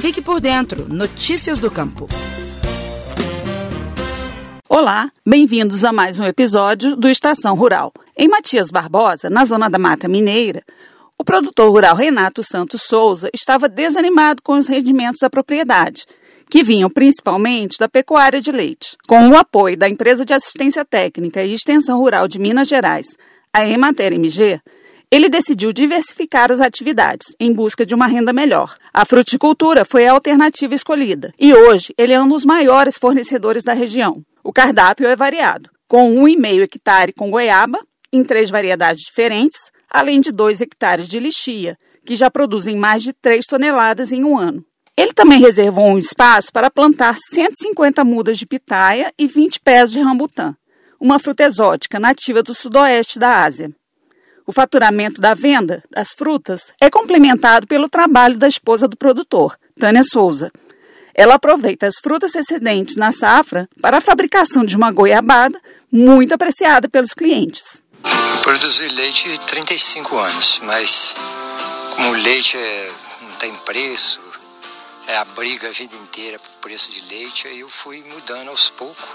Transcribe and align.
Fique 0.00 0.22
por 0.22 0.40
dentro. 0.40 0.88
Notícias 0.88 1.58
do 1.58 1.70
Campo. 1.70 2.08
Olá, 4.66 5.10
bem-vindos 5.26 5.84
a 5.84 5.92
mais 5.92 6.18
um 6.18 6.24
episódio 6.24 6.96
do 6.96 7.06
Estação 7.06 7.54
Rural. 7.54 7.92
Em 8.16 8.26
Matias 8.26 8.70
Barbosa, 8.70 9.28
na 9.28 9.44
zona 9.44 9.68
da 9.68 9.78
Mata 9.78 10.08
Mineira, 10.08 10.62
o 11.18 11.24
produtor 11.24 11.70
rural 11.70 11.94
Renato 11.94 12.42
Santos 12.42 12.84
Souza 12.84 13.28
estava 13.34 13.68
desanimado 13.68 14.40
com 14.42 14.54
os 14.54 14.66
rendimentos 14.66 15.18
da 15.20 15.28
propriedade, 15.28 16.06
que 16.48 16.62
vinham 16.62 16.88
principalmente 16.88 17.78
da 17.78 17.86
pecuária 17.86 18.40
de 18.40 18.50
leite. 18.50 18.96
Com 19.06 19.28
o 19.28 19.36
apoio 19.36 19.76
da 19.76 19.86
Empresa 19.86 20.24
de 20.24 20.32
Assistência 20.32 20.82
Técnica 20.82 21.44
e 21.44 21.52
Extensão 21.52 21.98
Rural 21.98 22.26
de 22.26 22.38
Minas 22.38 22.68
Gerais, 22.68 23.18
a 23.52 23.68
Emater 23.68 24.14
MG, 24.14 24.62
ele 25.10 25.28
decidiu 25.28 25.72
diversificar 25.72 26.52
as 26.52 26.60
atividades 26.60 27.34
em 27.40 27.52
busca 27.52 27.84
de 27.84 27.94
uma 27.94 28.06
renda 28.06 28.32
melhor. 28.32 28.76
A 28.94 29.04
fruticultura 29.04 29.84
foi 29.84 30.06
a 30.06 30.12
alternativa 30.12 30.74
escolhida 30.74 31.34
e 31.38 31.52
hoje 31.52 31.92
ele 31.98 32.12
é 32.12 32.22
um 32.22 32.28
dos 32.28 32.44
maiores 32.44 32.96
fornecedores 32.96 33.64
da 33.64 33.72
região. 33.72 34.22
O 34.44 34.52
cardápio 34.52 35.08
é 35.08 35.16
variado, 35.16 35.68
com 35.88 36.14
1,5 36.14 36.62
hectare 36.62 37.12
com 37.12 37.30
goiaba, 37.30 37.80
em 38.12 38.22
três 38.22 38.50
variedades 38.50 39.02
diferentes, 39.02 39.58
além 39.90 40.20
de 40.20 40.30
2 40.30 40.60
hectares 40.60 41.08
de 41.08 41.18
lixia, 41.18 41.76
que 42.06 42.14
já 42.14 42.30
produzem 42.30 42.76
mais 42.76 43.02
de 43.02 43.12
3 43.12 43.44
toneladas 43.46 44.12
em 44.12 44.24
um 44.24 44.38
ano. 44.38 44.64
Ele 44.96 45.12
também 45.12 45.40
reservou 45.40 45.86
um 45.86 45.98
espaço 45.98 46.52
para 46.52 46.70
plantar 46.70 47.16
150 47.16 48.04
mudas 48.04 48.38
de 48.38 48.46
pitaia 48.46 49.12
e 49.18 49.26
20 49.26 49.60
pés 49.60 49.90
de 49.90 50.00
rambutã, 50.00 50.54
uma 51.00 51.18
fruta 51.18 51.44
exótica 51.44 51.98
nativa 51.98 52.42
do 52.42 52.54
sudoeste 52.54 53.18
da 53.18 53.42
Ásia. 53.42 53.74
O 54.50 54.52
faturamento 54.52 55.20
da 55.20 55.32
venda 55.32 55.80
das 55.88 56.10
frutas 56.10 56.72
é 56.80 56.90
complementado 56.90 57.68
pelo 57.68 57.88
trabalho 57.88 58.36
da 58.36 58.48
esposa 58.48 58.88
do 58.88 58.96
produtor, 58.96 59.56
Tânia 59.78 60.02
Souza. 60.02 60.50
Ela 61.14 61.36
aproveita 61.36 61.86
as 61.86 61.94
frutas 62.02 62.34
excedentes 62.34 62.96
na 62.96 63.12
safra 63.12 63.68
para 63.80 63.98
a 63.98 64.00
fabricação 64.00 64.64
de 64.64 64.74
uma 64.74 64.90
goiabada 64.90 65.56
muito 65.88 66.34
apreciada 66.34 66.88
pelos 66.88 67.14
clientes. 67.14 67.80
Produzi 68.42 68.88
leite 68.88 69.38
35 69.46 70.18
anos, 70.18 70.60
mas 70.64 71.14
como 71.94 72.08
o 72.08 72.14
leite 72.14 72.56
é, 72.56 72.92
não 73.22 73.36
tem 73.36 73.54
preço, 73.58 74.20
é 75.06 75.16
a 75.16 75.24
briga 75.26 75.68
a 75.68 75.70
vida 75.70 75.94
inteira 75.94 76.40
por 76.40 76.50
preço 76.60 76.90
de 76.90 77.00
leite, 77.02 77.46
aí 77.46 77.60
eu 77.60 77.68
fui 77.68 78.02
mudando 78.02 78.48
aos 78.48 78.68
poucos 78.68 79.08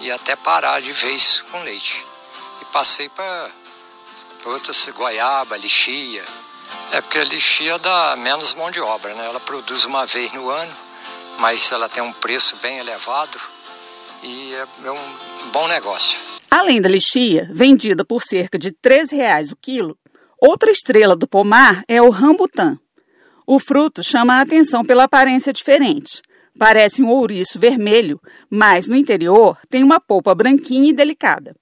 e 0.00 0.10
até 0.10 0.34
parar 0.34 0.82
de 0.82 0.90
vez 0.90 1.44
com 1.52 1.62
leite. 1.62 2.04
E 2.60 2.64
passei 2.72 3.08
para 3.10 3.62
outras 4.50 4.88
goiaba, 4.94 5.56
lixia. 5.56 6.22
É 6.92 7.00
porque 7.00 7.18
a 7.18 7.24
lixia 7.24 7.78
dá 7.78 8.16
menos 8.16 8.54
mão 8.54 8.70
de 8.70 8.80
obra, 8.80 9.14
né? 9.14 9.26
Ela 9.26 9.40
produz 9.40 9.84
uma 9.84 10.04
vez 10.04 10.32
no 10.32 10.50
ano, 10.50 10.72
mas 11.38 11.70
ela 11.72 11.88
tem 11.88 12.02
um 12.02 12.12
preço 12.12 12.56
bem 12.56 12.78
elevado 12.78 13.38
e 14.22 14.54
é, 14.54 14.90
um 14.90 15.50
bom 15.50 15.66
negócio. 15.68 16.18
Além 16.50 16.80
da 16.80 16.88
lixia, 16.88 17.48
vendida 17.52 18.04
por 18.04 18.22
cerca 18.22 18.58
de 18.58 18.68
R$ 18.68 19.04
reais 19.10 19.52
o 19.52 19.56
quilo, 19.56 19.96
outra 20.38 20.70
estrela 20.70 21.16
do 21.16 21.26
pomar 21.26 21.82
é 21.88 22.02
o 22.02 22.10
rambutã. 22.10 22.78
O 23.46 23.58
fruto 23.58 24.02
chama 24.02 24.34
a 24.34 24.42
atenção 24.42 24.84
pela 24.84 25.04
aparência 25.04 25.52
diferente. 25.52 26.20
Parece 26.58 27.02
um 27.02 27.08
ouriço 27.08 27.58
vermelho, 27.58 28.20
mas 28.50 28.86
no 28.86 28.96
interior 28.96 29.56
tem 29.70 29.82
uma 29.82 29.98
polpa 29.98 30.34
branquinha 30.34 30.90
e 30.90 30.92
delicada 30.92 31.56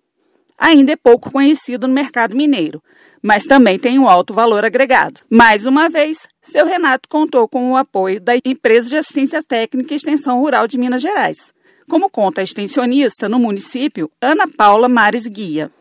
ainda 0.60 0.92
é 0.92 0.96
pouco 0.96 1.32
conhecido 1.32 1.88
no 1.88 1.94
mercado 1.94 2.36
mineiro, 2.36 2.82
mas 3.22 3.44
também 3.44 3.78
tem 3.78 3.98
um 3.98 4.06
alto 4.06 4.34
valor 4.34 4.62
agregado. 4.62 5.22
Mais 5.30 5.64
uma 5.64 5.88
vez, 5.88 6.28
seu 6.42 6.66
Renato 6.66 7.08
contou 7.08 7.48
com 7.48 7.72
o 7.72 7.76
apoio 7.76 8.20
da 8.20 8.34
Empresa 8.44 8.90
de 8.90 8.96
Assistência 8.96 9.42
Técnica 9.42 9.94
e 9.94 9.96
Extensão 9.96 10.38
Rural 10.38 10.68
de 10.68 10.76
Minas 10.76 11.00
Gerais, 11.00 11.54
como 11.88 12.10
conta 12.10 12.42
a 12.42 12.44
extensionista 12.44 13.28
no 13.28 13.38
município, 13.38 14.10
Ana 14.20 14.46
Paula 14.46 14.88
Mares 14.88 15.26
Guia. 15.26 15.72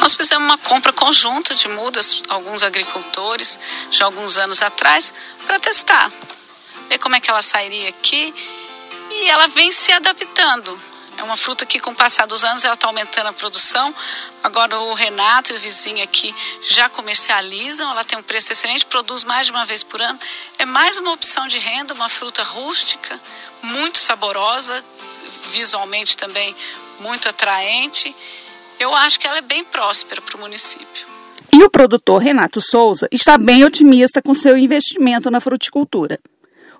Nós 0.00 0.16
fizemos 0.16 0.44
uma 0.44 0.58
compra 0.58 0.92
conjunta 0.92 1.54
de 1.54 1.68
mudas, 1.68 2.22
alguns 2.28 2.64
agricultores, 2.64 3.58
já 3.92 4.06
alguns 4.06 4.36
anos 4.36 4.60
atrás, 4.60 5.14
para 5.46 5.60
testar, 5.60 6.10
ver 6.88 6.98
como 6.98 7.14
é 7.14 7.20
que 7.20 7.30
ela 7.30 7.42
sairia 7.42 7.88
aqui. 7.88 8.34
E 9.12 9.28
ela 9.28 9.46
vem 9.48 9.70
se 9.70 9.92
adaptando 9.92 10.89
é 11.20 11.22
uma 11.22 11.36
fruta 11.36 11.66
que, 11.66 11.78
com 11.78 11.90
o 11.90 11.94
passar 11.94 12.26
dos 12.26 12.42
anos, 12.42 12.64
ela 12.64 12.72
está 12.72 12.86
aumentando 12.86 13.28
a 13.28 13.32
produção. 13.32 13.94
Agora, 14.42 14.80
o 14.80 14.94
Renato 14.94 15.52
e 15.52 15.56
o 15.56 15.60
vizinho 15.60 16.02
aqui 16.02 16.34
já 16.66 16.88
comercializam. 16.88 17.90
Ela 17.90 18.02
tem 18.04 18.18
um 18.18 18.22
preço 18.22 18.50
excelente, 18.52 18.86
produz 18.86 19.22
mais 19.22 19.44
de 19.44 19.52
uma 19.52 19.66
vez 19.66 19.82
por 19.82 20.00
ano. 20.00 20.18
É 20.58 20.64
mais 20.64 20.96
uma 20.96 21.12
opção 21.12 21.46
de 21.46 21.58
renda, 21.58 21.92
uma 21.92 22.08
fruta 22.08 22.42
rústica, 22.42 23.20
muito 23.62 23.98
saborosa, 23.98 24.82
visualmente 25.52 26.16
também 26.16 26.56
muito 27.00 27.28
atraente. 27.28 28.16
Eu 28.78 28.94
acho 28.94 29.20
que 29.20 29.26
ela 29.26 29.36
é 29.36 29.42
bem 29.42 29.62
próspera 29.62 30.22
para 30.22 30.38
o 30.38 30.40
município. 30.40 31.06
E 31.52 31.62
o 31.62 31.68
produtor 31.68 32.22
Renato 32.22 32.62
Souza 32.62 33.06
está 33.12 33.36
bem 33.36 33.62
otimista 33.62 34.22
com 34.22 34.32
seu 34.32 34.56
investimento 34.56 35.30
na 35.30 35.38
fruticultura. 35.38 36.18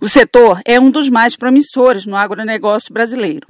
O 0.00 0.08
setor 0.08 0.62
é 0.64 0.80
um 0.80 0.90
dos 0.90 1.10
mais 1.10 1.36
promissores 1.36 2.06
no 2.06 2.16
agronegócio 2.16 2.90
brasileiro. 2.90 3.46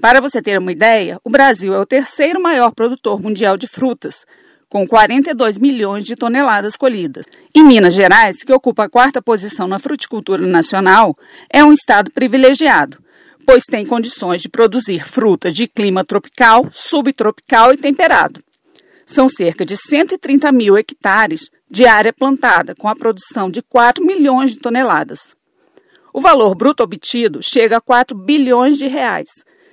Para 0.00 0.20
você 0.20 0.40
ter 0.40 0.58
uma 0.58 0.72
ideia, 0.72 1.20
o 1.22 1.28
Brasil 1.28 1.74
é 1.74 1.78
o 1.78 1.84
terceiro 1.84 2.40
maior 2.40 2.72
produtor 2.72 3.20
mundial 3.20 3.58
de 3.58 3.66
frutas, 3.66 4.24
com 4.66 4.86
42 4.86 5.58
milhões 5.58 6.04
de 6.04 6.16
toneladas 6.16 6.76
colhidas. 6.76 7.26
E 7.54 7.62
Minas 7.62 7.92
Gerais, 7.92 8.42
que 8.42 8.54
ocupa 8.54 8.84
a 8.84 8.88
quarta 8.88 9.20
posição 9.20 9.68
na 9.68 9.78
fruticultura 9.78 10.46
nacional, 10.46 11.14
é 11.52 11.62
um 11.62 11.74
estado 11.74 12.10
privilegiado, 12.10 12.98
pois 13.46 13.64
tem 13.64 13.84
condições 13.84 14.40
de 14.40 14.48
produzir 14.48 15.06
fruta 15.06 15.52
de 15.52 15.68
clima 15.68 16.02
tropical, 16.02 16.66
subtropical 16.72 17.74
e 17.74 17.76
temperado. 17.76 18.40
São 19.04 19.28
cerca 19.28 19.62
de 19.62 19.76
130 19.76 20.50
mil 20.52 20.78
hectares 20.78 21.50
de 21.70 21.84
área 21.84 22.14
plantada, 22.14 22.74
com 22.74 22.88
a 22.88 22.96
produção 22.96 23.50
de 23.50 23.60
4 23.60 24.02
milhões 24.02 24.52
de 24.52 24.58
toneladas. 24.58 25.36
O 26.14 26.20
valor 26.20 26.54
bruto 26.54 26.82
obtido 26.82 27.40
chega 27.42 27.76
a 27.76 27.80
4 27.80 28.16
bilhões 28.16 28.78
de 28.78 28.86
reais, 28.86 29.28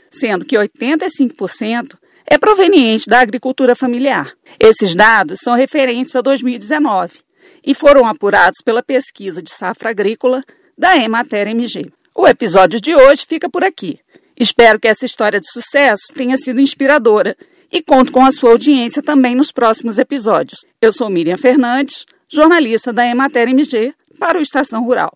sendo 0.09 0.45
que 0.45 0.55
85% 0.55 1.97
é 2.25 2.37
proveniente 2.37 3.09
da 3.09 3.19
agricultura 3.19 3.75
familiar. 3.75 4.31
Esses 4.59 4.95
dados 4.95 5.39
são 5.43 5.55
referentes 5.55 6.15
a 6.15 6.21
2019 6.21 7.19
e 7.65 7.73
foram 7.73 8.05
apurados 8.05 8.61
pela 8.63 8.83
pesquisa 8.83 9.41
de 9.41 9.51
safra 9.51 9.89
agrícola 9.89 10.43
da 10.77 10.95
Emater 10.95 11.47
MG. 11.47 11.91
O 12.15 12.27
episódio 12.27 12.79
de 12.79 12.95
hoje 12.95 13.25
fica 13.25 13.49
por 13.49 13.63
aqui. 13.63 13.99
Espero 14.39 14.79
que 14.79 14.87
essa 14.87 15.05
história 15.05 15.39
de 15.39 15.51
sucesso 15.51 16.13
tenha 16.13 16.37
sido 16.37 16.61
inspiradora 16.61 17.35
e 17.71 17.81
conto 17.81 18.11
com 18.11 18.25
a 18.25 18.31
sua 18.31 18.51
audiência 18.51 19.01
também 19.01 19.35
nos 19.35 19.51
próximos 19.51 19.97
episódios. 19.97 20.59
Eu 20.81 20.93
sou 20.93 21.09
Miriam 21.09 21.37
Fernandes, 21.37 22.05
jornalista 22.27 22.93
da 22.93 23.05
Emater 23.05 23.49
MG 23.49 23.93
para 24.17 24.39
o 24.39 24.41
Estação 24.41 24.83
Rural. 24.83 25.13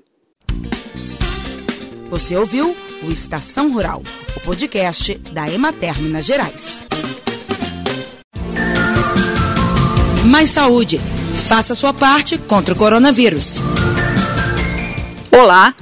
Você 2.10 2.36
ouviu 2.36 2.75
o 3.06 3.12
Estação 3.12 3.72
Rural 3.74 4.02
podcast 4.44 5.16
da 5.31 5.50
Emater 5.50 6.02
Minas 6.02 6.25
Gerais. 6.25 6.84
Mais 10.25 10.50
saúde. 10.50 11.00
Faça 11.47 11.75
sua 11.75 11.94
parte 11.94 12.38
contra 12.38 12.74
o 12.74 12.78
coronavírus. 12.78 13.62
Olá, 15.31 15.74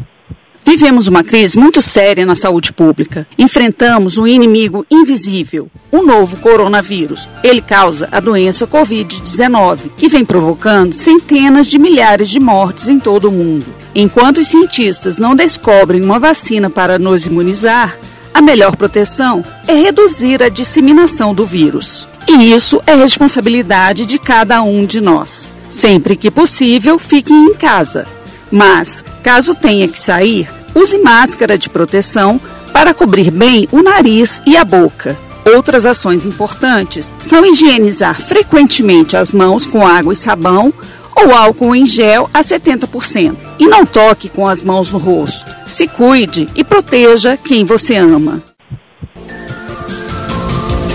Vivemos 0.63 1.07
uma 1.07 1.23
crise 1.23 1.57
muito 1.57 1.81
séria 1.81 2.25
na 2.25 2.35
saúde 2.35 2.71
pública. 2.71 3.27
Enfrentamos 3.37 4.17
um 4.17 4.25
inimigo 4.25 4.85
invisível, 4.89 5.69
o 5.91 6.03
novo 6.03 6.37
coronavírus. 6.37 7.27
Ele 7.43 7.61
causa 7.61 8.07
a 8.11 8.19
doença 8.21 8.65
Covid-19, 8.65 9.91
que 9.97 10.07
vem 10.07 10.23
provocando 10.23 10.93
centenas 10.93 11.67
de 11.67 11.77
milhares 11.77 12.29
de 12.29 12.39
mortes 12.39 12.87
em 12.87 12.99
todo 12.99 13.27
o 13.27 13.31
mundo. 13.31 13.80
Enquanto 13.93 14.37
os 14.37 14.47
cientistas 14.47 15.17
não 15.17 15.35
descobrem 15.35 16.01
uma 16.01 16.19
vacina 16.19 16.69
para 16.69 16.97
nos 16.97 17.25
imunizar, 17.25 17.97
a 18.33 18.41
melhor 18.41 18.75
proteção 18.75 19.43
é 19.67 19.73
reduzir 19.73 20.41
a 20.41 20.49
disseminação 20.49 21.33
do 21.33 21.45
vírus. 21.45 22.07
E 22.27 22.53
isso 22.53 22.81
é 22.87 22.95
responsabilidade 22.95 24.05
de 24.05 24.17
cada 24.17 24.61
um 24.61 24.85
de 24.85 25.01
nós. 25.01 25.53
Sempre 25.69 26.15
que 26.15 26.31
possível, 26.31 26.97
fique 26.97 27.33
em 27.33 27.53
casa. 27.53 28.07
Mas, 28.49 29.03
caso 29.23 29.55
tenha 29.55 29.87
que 29.87 29.99
sair, 29.99 30.49
use 30.73 30.97
máscara 30.99 31.57
de 31.57 31.69
proteção 31.69 32.39
para 32.71 32.93
cobrir 32.93 33.31
bem 33.31 33.67
o 33.71 33.81
nariz 33.81 34.41
e 34.45 34.55
a 34.55 34.63
boca. 34.63 35.17
Outras 35.45 35.85
ações 35.85 36.25
importantes 36.25 37.13
são 37.19 37.45
higienizar 37.45 38.21
frequentemente 38.21 39.17
as 39.17 39.31
mãos 39.33 39.65
com 39.65 39.85
água 39.85 40.13
e 40.13 40.15
sabão 40.15 40.73
ou 41.15 41.33
álcool 41.33 41.75
em 41.75 41.85
gel 41.85 42.29
a 42.33 42.41
70%. 42.41 43.50
E 43.61 43.67
não 43.67 43.85
toque 43.85 44.27
com 44.27 44.47
as 44.47 44.63
mãos 44.63 44.89
no 44.89 44.97
rosto. 44.97 45.45
Se 45.67 45.87
cuide 45.87 46.49
e 46.55 46.63
proteja 46.63 47.37
quem 47.37 47.63
você 47.63 47.95
ama. 47.95 48.41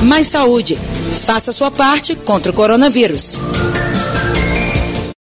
Mais 0.03 0.27
saúde. 0.27 0.77
Faça 1.25 1.53
sua 1.53 1.71
parte 1.71 2.17
contra 2.17 2.51
o 2.51 2.55
coronavírus. 2.55 3.39